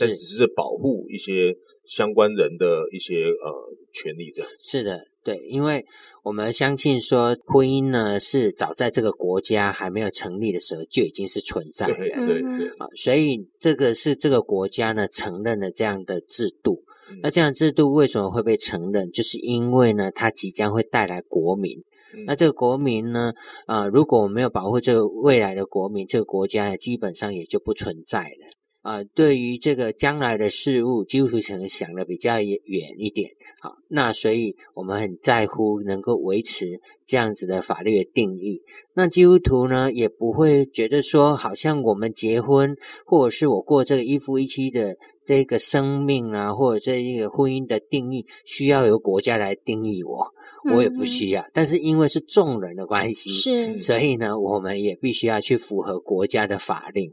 [0.00, 1.54] 但只是保护一些
[1.86, 3.52] 相关人的一些呃
[3.92, 4.42] 权利的。
[4.58, 5.06] 是的。
[5.24, 5.84] 对，因为
[6.22, 16.84] 我们相信说，婚姻呢是早在这个国家还没有成立的时候就已经是存在的，对对对啊，所以这个是这个国家呢承认了这样的制度。
[17.10, 19.10] 嗯、那这样的制度为什么会被承认？
[19.12, 21.78] 就是因为呢，它即将会带来国民，
[22.14, 23.32] 嗯、那这个国民呢，
[23.66, 28.46] 啊、呃，如果我们没有保护这个未来的国民，这个国家呢，基本上也就不存在了。
[28.84, 32.60] 啊、对于这个将来的事物，基督徒可能想的比较远
[32.98, 33.30] 一点。
[33.58, 38.62] 好，那所以我们很在乎能够维持这样子的法律的定义。
[38.92, 42.76] 那基督徒呢，也不会觉得说，好像我们结婚，
[43.06, 50.34] 或者是我过这个一夫一妻的这个生命啊，或者这一个婚姻的定义，需要由国家来定义我。
[50.72, 57.10] 我也不需要，嗯、但是因为是众人的关系，是，所以呢，我们也必须要去符合国家的法令。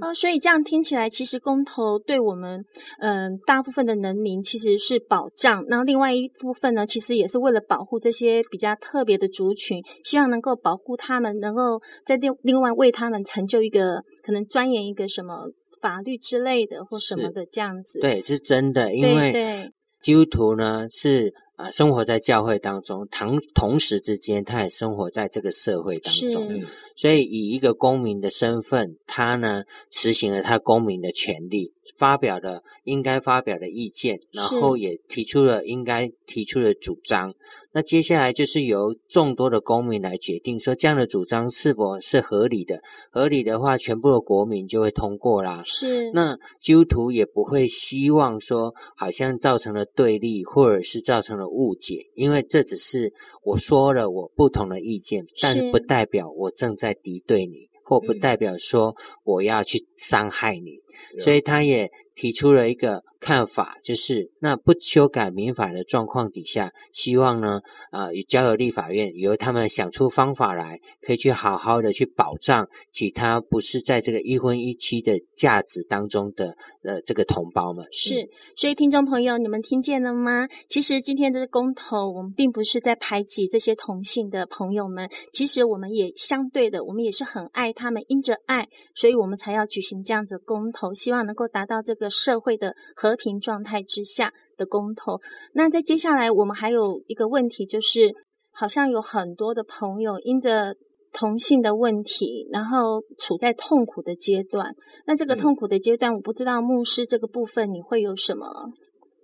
[0.00, 2.64] 哦，所以这样听起来，其实公投对我们，
[2.98, 15.48] 嗯、呃，大部分的人民其实是保障，然后另外一部分呢，其实也是为了保护这些比较特别的族群，希望能够保护他们，能够在另另外为他们成就一个可能钻研一个什么
[15.80, 18.00] 法律之类的或什么的这样子。
[18.00, 21.34] 对，是真的，因为基督徒呢是。
[21.56, 26.62] 啊，生活在教会当中，同同时之间，他也生活在这个社会当中，
[26.96, 37.32] 所以以一个公民的身份，他呢实行了他公民的权利，发表了应该发表的意见，然后也提出了应该提出的主张。
[37.74, 42.80] 那接下来就是由众多的公民来决定，说这样的主张是否是合理的。
[43.10, 45.60] 合理的话，全部的国民就会通过啦。
[45.64, 46.12] 是。
[46.12, 53.12] 那基督徒也不会希望说，好像造成了对立，或者是造成了误解，因为这只是
[53.42, 58.94] 我说了我不同的意见，但是不代表我正在敌对你，或不代表说
[59.24, 60.78] 我要去伤害你。
[61.16, 61.22] 嗯。
[61.22, 63.02] 所以他也提出了一个。
[63.24, 77.86] 看法就是，那不修改民法的状况底下，希望呢，呃，交由立法院由他们想出方法来，可以去好好的去保障其他不是在这个一婚一妻的价值当中的呃这个同胞们。
[77.92, 80.46] 是，所以听众朋友，你们听见了吗？
[80.68, 93.13] 其实今天这个公投，我们并不是在排挤这些同性的朋友们，其实我们也相对的，我们也是很爱他们，因着爱，所以我们才要举行这样子公投，希望能够达到这个社会的和。
[93.14, 95.20] 和平状态之下的公投，
[95.52, 98.12] 那在接下来我们还有一个问题，就是
[98.50, 100.74] 好像有很多的朋友因着
[101.12, 104.74] 同性的问题，然后处在痛苦的阶段。
[105.06, 108.46] 那这个痛苦的阶段，我不知道牧师这个部分你会有什么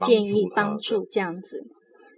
[0.06, 1.60] 建议帮助这样子？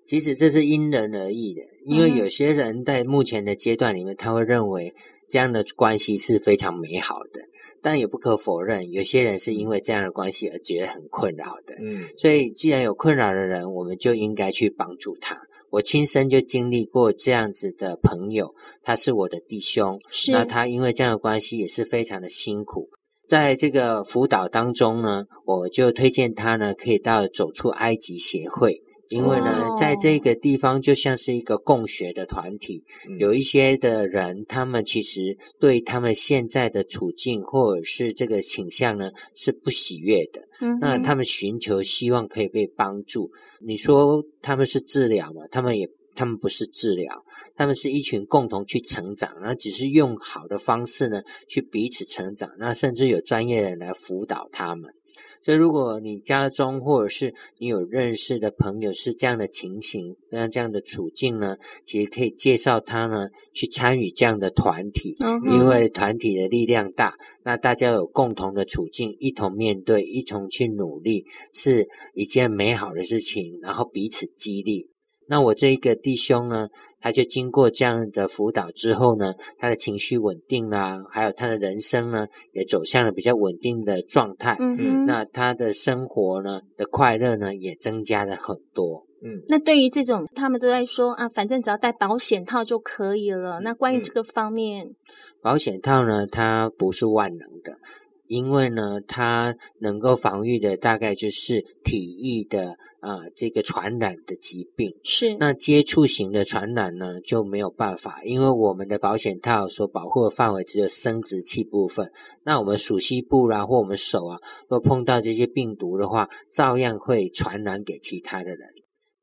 [0.05, 4.93] 其实这是因人而异的，因为有些人在目前的阶段里面，他会认为
[5.33, 7.41] 这样的关系是非常美好的。
[7.81, 11.75] 但也不可否认，有些人是因为这样的关系而觉得很困扰的。
[11.81, 15.37] 嗯，所以既然有困扰的人，我们就应该去帮助他。
[15.71, 19.99] 我亲身就经历过这样子的朋友，他是我的弟兄，
[20.31, 22.91] 那他因为这样的关系也是非常的辛苦。
[23.29, 28.83] 在这个辅导当中呢，我就推荐他呢，可以到走出埃及协会。
[29.13, 32.83] 因为呢，在这个地方就像是一个共学的团体，
[33.19, 40.41] 有一些的人，他们其实对他们现在的处境或者是这个倾向呢是不喜悦的。
[40.63, 43.31] 嗯，那他们寻求希望可以被帮助。
[43.61, 45.43] 你说他们是治疗嘛？
[45.51, 47.23] 他们也，他们不是治疗，
[47.55, 52.51] 他们是一群共同去成长，然后只是用好的方式呢去彼此成长。
[52.59, 54.91] 那甚至有专业人来辅导他们。
[55.43, 65.17] 所以，如果你家中或者是你有认识的朋友是这样的情形，那这样的处境呢，其实可以介绍他呢去参与这样的团体，
[65.51, 74.92] 因为团体的力量大，那大家有共同的处境，一同面对，一同去努力，是一件美好的事情，然后彼此激励。
[75.27, 76.69] 那我这一个弟兄呢，
[77.01, 84.57] 他就经过这样的辅导之后呢，他的情绪稳定啦，还有他的人生呢，也走向了比较稳定的状态。
[84.61, 89.05] 嗯哼，那他的生活呢的快乐呢，也增加了很多。
[89.25, 93.61] 嗯，那对于这种他们都在说啊，反正只要戴保险套就可以了。
[93.61, 94.95] 那关于这个方面，嗯，
[95.41, 97.79] 保险套呢，它不是万能的，
[98.33, 102.77] 因为呢，它能够防御的大概就是体液的。
[103.03, 112.13] 啊，这个传染的疾病是那接触型的传染呢，就没有办法，因为我们的保险套所保护的范围只有生殖器部分。
[112.45, 118.69] 那我们鼠蹊部啦，或我们手啊，若碰到这些病毒的话，照样会传染给其他的人。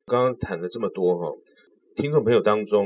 [0.07, 1.31] 刚刚谈了这么多哈，
[1.95, 2.85] 听众朋友当中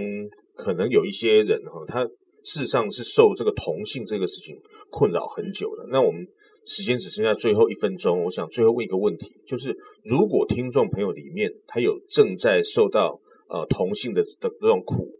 [0.55, 2.07] 可能有一些人哈，他
[2.43, 5.87] 事实上是受这个同性这个事情困扰很久了。
[5.89, 6.27] 那我们。
[6.65, 9.75] 时间只剩下最后一分钟，我想最后问一个问题，就是
[10.05, 13.19] 如果听众朋友里面他有正在受到
[13.49, 15.19] 呃同性的的这种苦，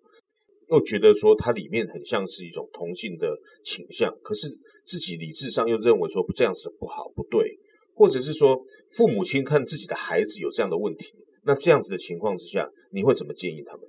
[0.70, 3.28] 又觉得说他里面很像是一种同性的
[3.66, 7.60] 倾向，可是自己理智上又认为说这样子不好不对，
[7.94, 11.14] 或者是说父母亲看自己的孩子有这样的问题，
[11.44, 13.86] 那这样子的情况之下，你会怎么建议他们？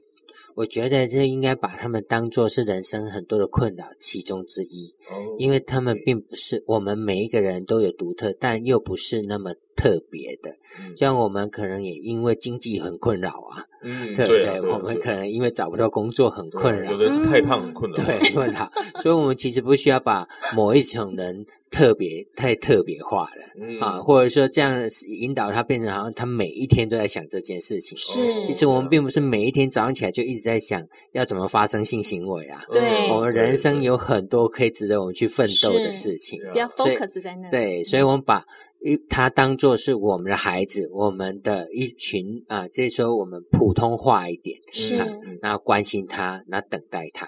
[0.54, 10.50] 我觉得这应该把他们当做是人生很多的困扰其中之一，哦，因为他们并不是我们每一个人都有独特，但又不是那么特别的。
[10.50, 14.60] 嗯像我们可能也因为经济很困扰啊，嗯，对不对？
[14.60, 18.70] 我们可能因为找不到工作很困扰，有的人是太胖很困扰，对困扰，
[19.00, 23.52] 所以我们其实不需要把某一种人特别太特别化了。
[23.56, 27.96] 嗯啊，或者说这样引导他变成好像他每一天都在想这件事情。
[27.96, 28.12] 是
[28.44, 32.64] 其实我们并不是每一天早上起来就一直在想要怎么发生性行为啊。
[32.72, 36.40] 对我们人生有很多可以值得我们去奋斗的事情。
[36.52, 37.50] 不要 focus 在那里。
[37.50, 38.44] 对，所以我们把
[38.84, 45.06] 一他当做是我们的孩子，我们的一群啊，这时候我们普通话一点，是啊
[45.40, 47.26] 然后关心他，然后等待他。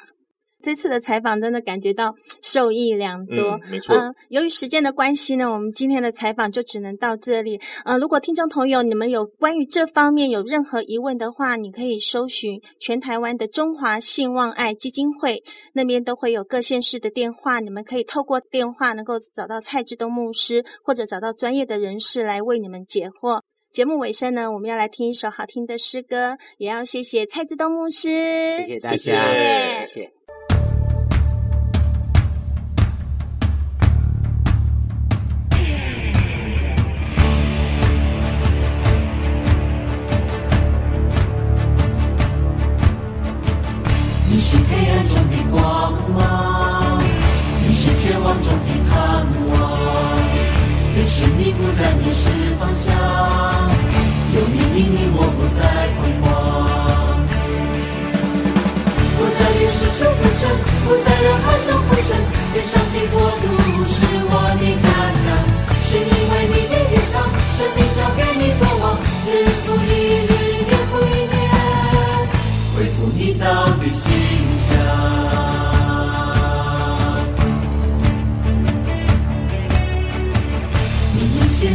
[0.67, 2.12] 这次的采访真的感觉到
[2.43, 3.37] 受益良多。
[3.37, 7.61] 嗯没错嗯、由于时间的关系呢，我们今天的采访就只能到这里。
[7.85, 15.41] 呃，如果听众朋友你们有关于这方面有任何疑问的话，你可以搜寻全台湾的中华信望爱基金会，
[15.73, 23.41] 那边都会有各县市的电话，你们可以透过电话能够找到蔡志东牧师，或者找到专业的人士来为你们解惑。
[23.71, 28.09] 节目尾声呢，我们要来听一首好听的诗歌，也要谢谢蔡志东牧师，
[28.57, 30.16] 谢谢大家，谢谢谢谢。
[51.09, 52.28] 是你不再迷失
[52.59, 52.92] 方向，
[54.34, 55.62] 有你引领我不再
[55.96, 56.26] 彷徨。
[59.16, 60.42] 不再与世俗纷争，
[60.84, 62.11] 不再让海中浮沉，
[62.52, 63.44] 天上的国度
[63.86, 63.94] 是
[64.28, 64.84] 我的家
[65.14, 65.24] 乡。
[65.86, 67.14] 是因为你的远方，
[67.54, 67.78] 生命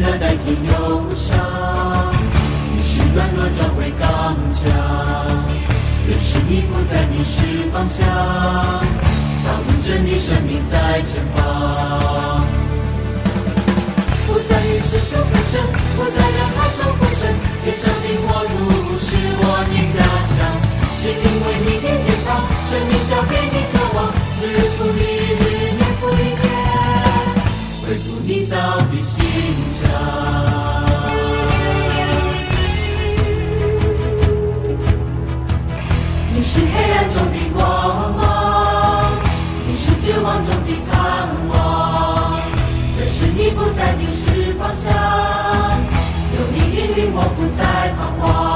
[0.02, 1.38] 以喜乐代替忧伤，
[2.76, 4.74] 你是软弱转为刚强，
[6.08, 8.04] 更是你不再迷失方向，
[9.46, 12.44] 导引着你生命在前方。
[14.26, 15.62] 不再与世俗纷争，
[15.96, 17.30] 不再让海潮浮沉，
[17.64, 19.06] 天上的国度是
[19.38, 20.36] 我的家乡。
[20.98, 22.28] 是因为你的天堂，
[22.68, 23.98] 生命交给你作王，
[24.42, 24.44] 日
[24.78, 25.00] 复一
[25.38, 25.42] 日，
[25.78, 26.44] 年复一年，
[27.86, 29.61] 恢复你造的心。
[36.34, 37.60] 你是黑暗中的光
[38.18, 38.22] 芒，
[39.68, 40.92] 你是绝望中的盼
[41.50, 42.42] 望，
[42.98, 44.92] 但是你不再迷失方向，
[46.34, 48.51] 有你引领我不再彷徨。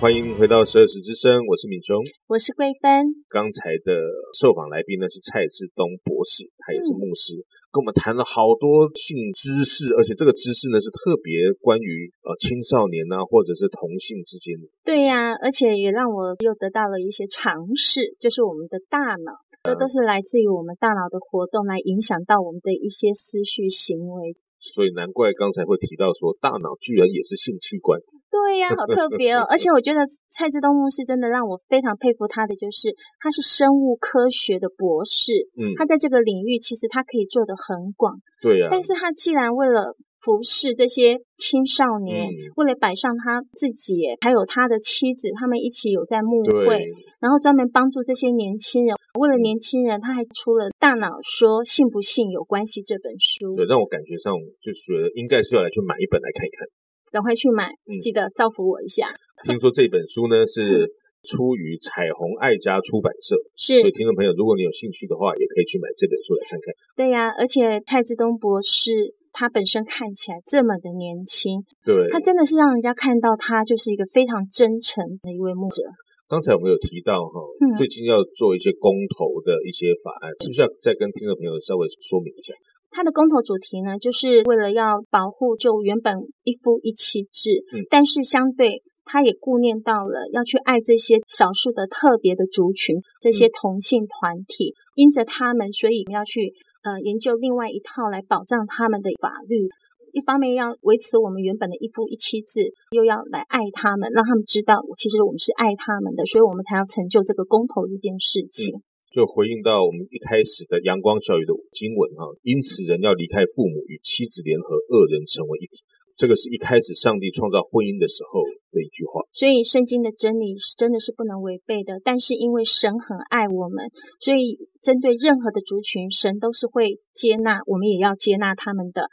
[0.00, 1.98] 欢迎回到十二时之声，我是敏中，
[2.30, 3.02] 我是桂芬。
[3.26, 3.98] 刚才的
[4.38, 14.70] 受访来宾呢是蔡志东博士，他也是牧师，嗯、跟我们谈了好多性知识，而且这个知识呢是特别关于呃青少年啊，或者是同性之间的。
[14.86, 19.34] 对呀、啊，而且也让我又得到了一些常识，就是我们的大脑，
[19.66, 24.38] 这都是来自于我们大脑的活动来影响到我们的一些思绪行为。
[24.62, 27.98] 所以难怪刚才会提到说，大脑居然也是性器官。
[28.30, 29.42] 对呀，好特别哦！
[29.48, 35.32] 而且我觉得蔡志东牧师真的让我非常佩服他的，就是他是生物科学的博士。
[35.56, 38.14] 嗯，他在这个领域其实他可以做得很广。
[38.42, 46.84] 对呀，但是他既然为了服侍这些青少年，嗯、为了摆上他自己，还有他的妻子，他们一起有在牧会，
[47.20, 48.94] 然后专门帮助这些年轻人。
[49.18, 53.56] 为了年轻人，他还出了《大脑说信不信有关系》这本书。
[53.56, 56.68] 对，让我感觉上就觉得应该是要来去买一本来看一看。
[57.10, 59.06] 赶快去买，记得造福我一下。
[59.44, 60.90] 嗯、听说这本书呢是
[61.22, 63.80] 出于彩虹爱家出版社，是。
[63.80, 66.74] 所以听众朋友，如果你有兴趣的话，也可以去买这本书来看看。
[66.96, 75.82] 对呀、啊，而且蔡志东博士他本身看起来这么的年轻，对，他真的是让人家看到他就是一个非常真诚的一位牧者。
[76.28, 77.40] 刚才我们有提到哈，
[77.78, 82.52] 最近要做一些公投的一些法案，嗯、是不是要再跟听众朋友稍微说明一下？
[82.90, 99.68] 他的公投主题呢，就是为了要保护就原本一夫一妻制，嗯，但是相对他也顾念到了要去爱这些少数的特别的族群，这些同性团体，嗯、因着他们，所以要去呃研究另外一套来保障他们的法律。
[100.10, 108.74] 一方面要维持我们原本的一夫一妻制，又要来爱他们，让他们知道其实我们是爱他们的，所以我们才要成就这个公投这件事情。
[108.74, 108.82] 嗯，
[109.18, 115.82] 就回应到我们一开始的阳光教育的经文哈，因此人要离开父母，与妻子联合，二人成为一体。
[116.14, 119.26] 这个是一开始上帝创造婚姻的时候的一句话。
[119.34, 121.98] 所以圣经的真理是真的是不能违背的。
[122.04, 123.90] 但是因为神很爱我们，
[124.22, 129.10] 所以针对任何的族群，神都是会接纳，我们也要接纳他们的。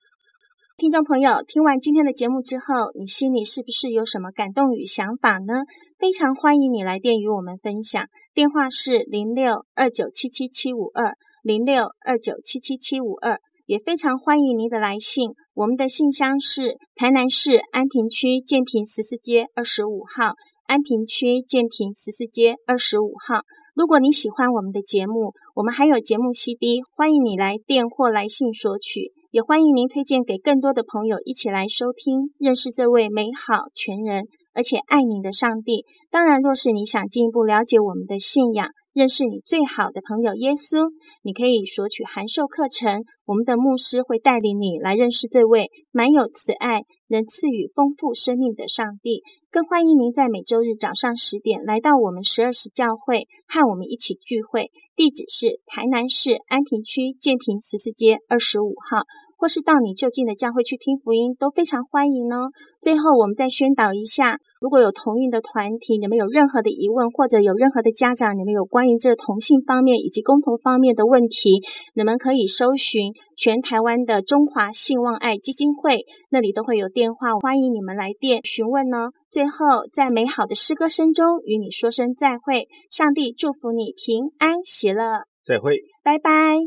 [0.77, 5.65] 听众朋友，听完今天的节目之后，你心里是不是有什么感动与想法呢？
[5.97, 20.33] 非常欢迎你来电与我们分享，电话是零六二九七七七五二零六二九七七七五二，也非常欢迎您的来信，我们的信箱是台南市安平区建平十四街二十五号，
[20.67, 23.41] 安平区建平十四街二十五号。
[23.73, 29.11] 如果你喜欢我们的节目，我们还有节目 CD，欢迎你来电或来信索取。
[29.31, 35.85] 也欢迎您推荐给更多的朋友一起来收听，认识这位美好、全人而且爱你的上帝。
[36.09, 40.89] 当然，若是你想进一步了解我们的信仰，认识你最好的朋友耶稣，
[41.21, 43.03] 你可以索取函授课程。
[43.25, 49.21] 我们的牧师会带领你来认识这位满有慈爱、能赐予丰富生命的上帝。
[49.51, 54.71] 更欢迎您在每周日早上十点来到我们十二时教会，和我们一起聚会。
[54.95, 59.03] 地址是台南市安平区建平十四街二十五号。
[59.37, 62.51] 或是到你就近的教会去听福音，都非常欢迎哦。
[62.81, 71.61] 最后，我们再宣导一下，如果有同运的团体，你们有任何的疑问，或者有任何的家长，你们有关于这同性方面以及共同方面的问题，
[71.95, 79.11] 你们可以搜寻全台湾的中华信望爱基金会，那里都会有电话，欢迎你们来电询问哦。
[79.31, 86.59] 最后，在美好的诗歌声中与你说声再会，上帝祝福你平安喜乐，再会，拜拜。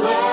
[0.00, 0.27] away.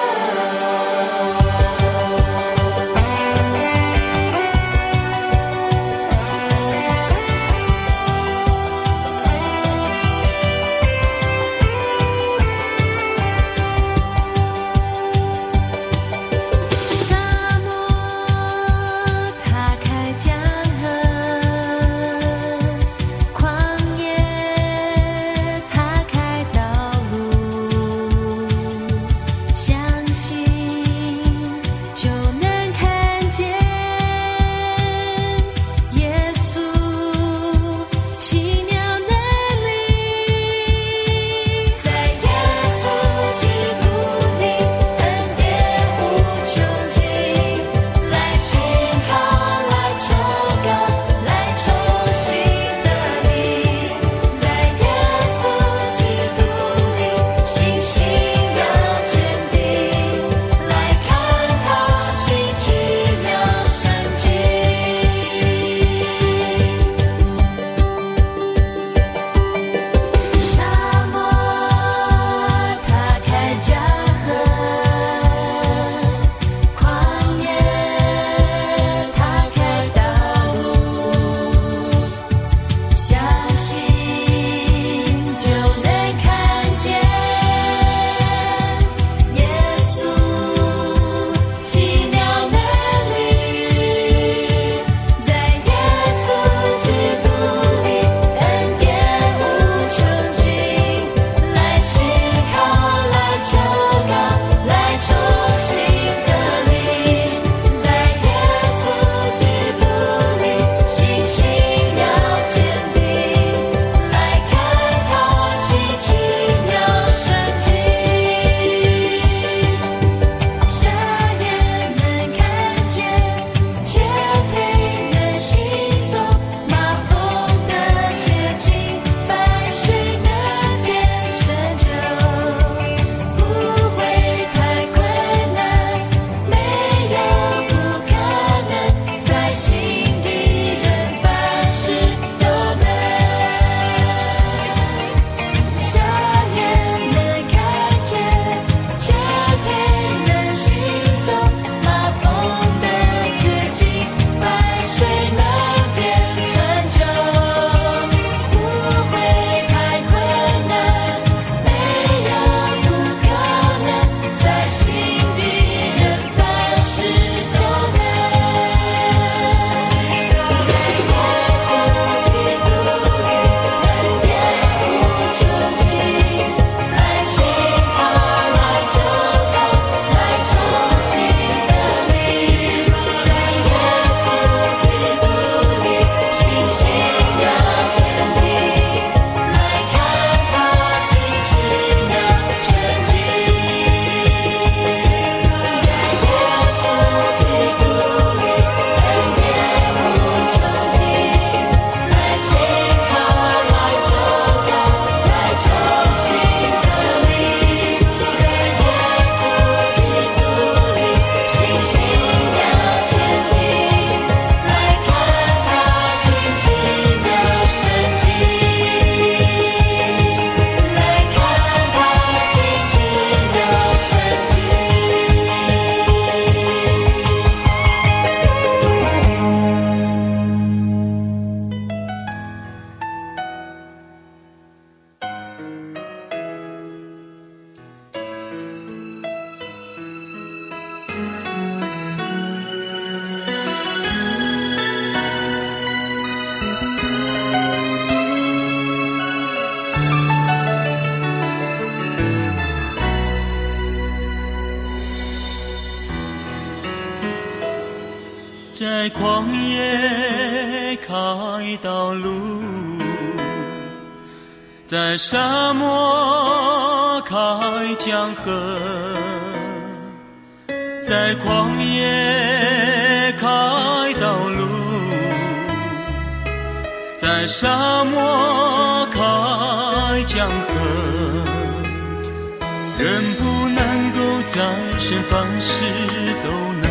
[286.07, 286.47] 事都
[286.81, 286.85] 能，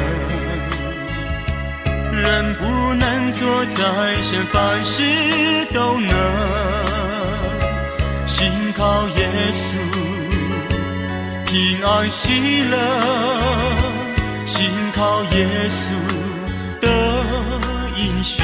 [2.21, 3.83] 人不能做；再
[4.23, 5.03] 生凡事
[5.73, 6.15] 都能，
[8.27, 9.77] 心靠耶稣
[11.47, 12.77] 平安喜乐，
[14.45, 15.93] 心靠耶稣
[16.81, 16.89] 的
[17.97, 18.43] 应许，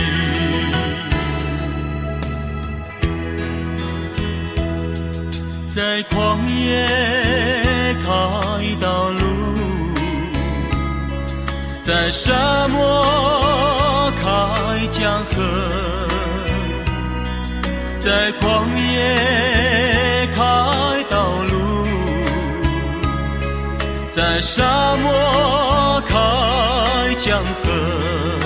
[5.75, 6.87] 在旷野
[8.05, 8.09] 开
[8.81, 9.30] 道路。
[11.91, 16.09] 在沙漠开江河
[17.99, 20.41] 在旷野开
[21.09, 21.85] 道路
[24.09, 28.40] 在沙漠开江河。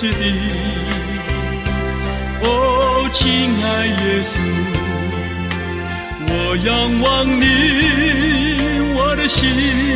[0.00, 0.24] 是的，
[2.42, 3.26] 哦，亲
[3.64, 4.32] 爱耶稣，
[6.28, 6.32] 我
[6.64, 6.68] 仰
[7.00, 7.06] 望
[7.40, 7.42] 你，
[8.96, 9.87] 我的心。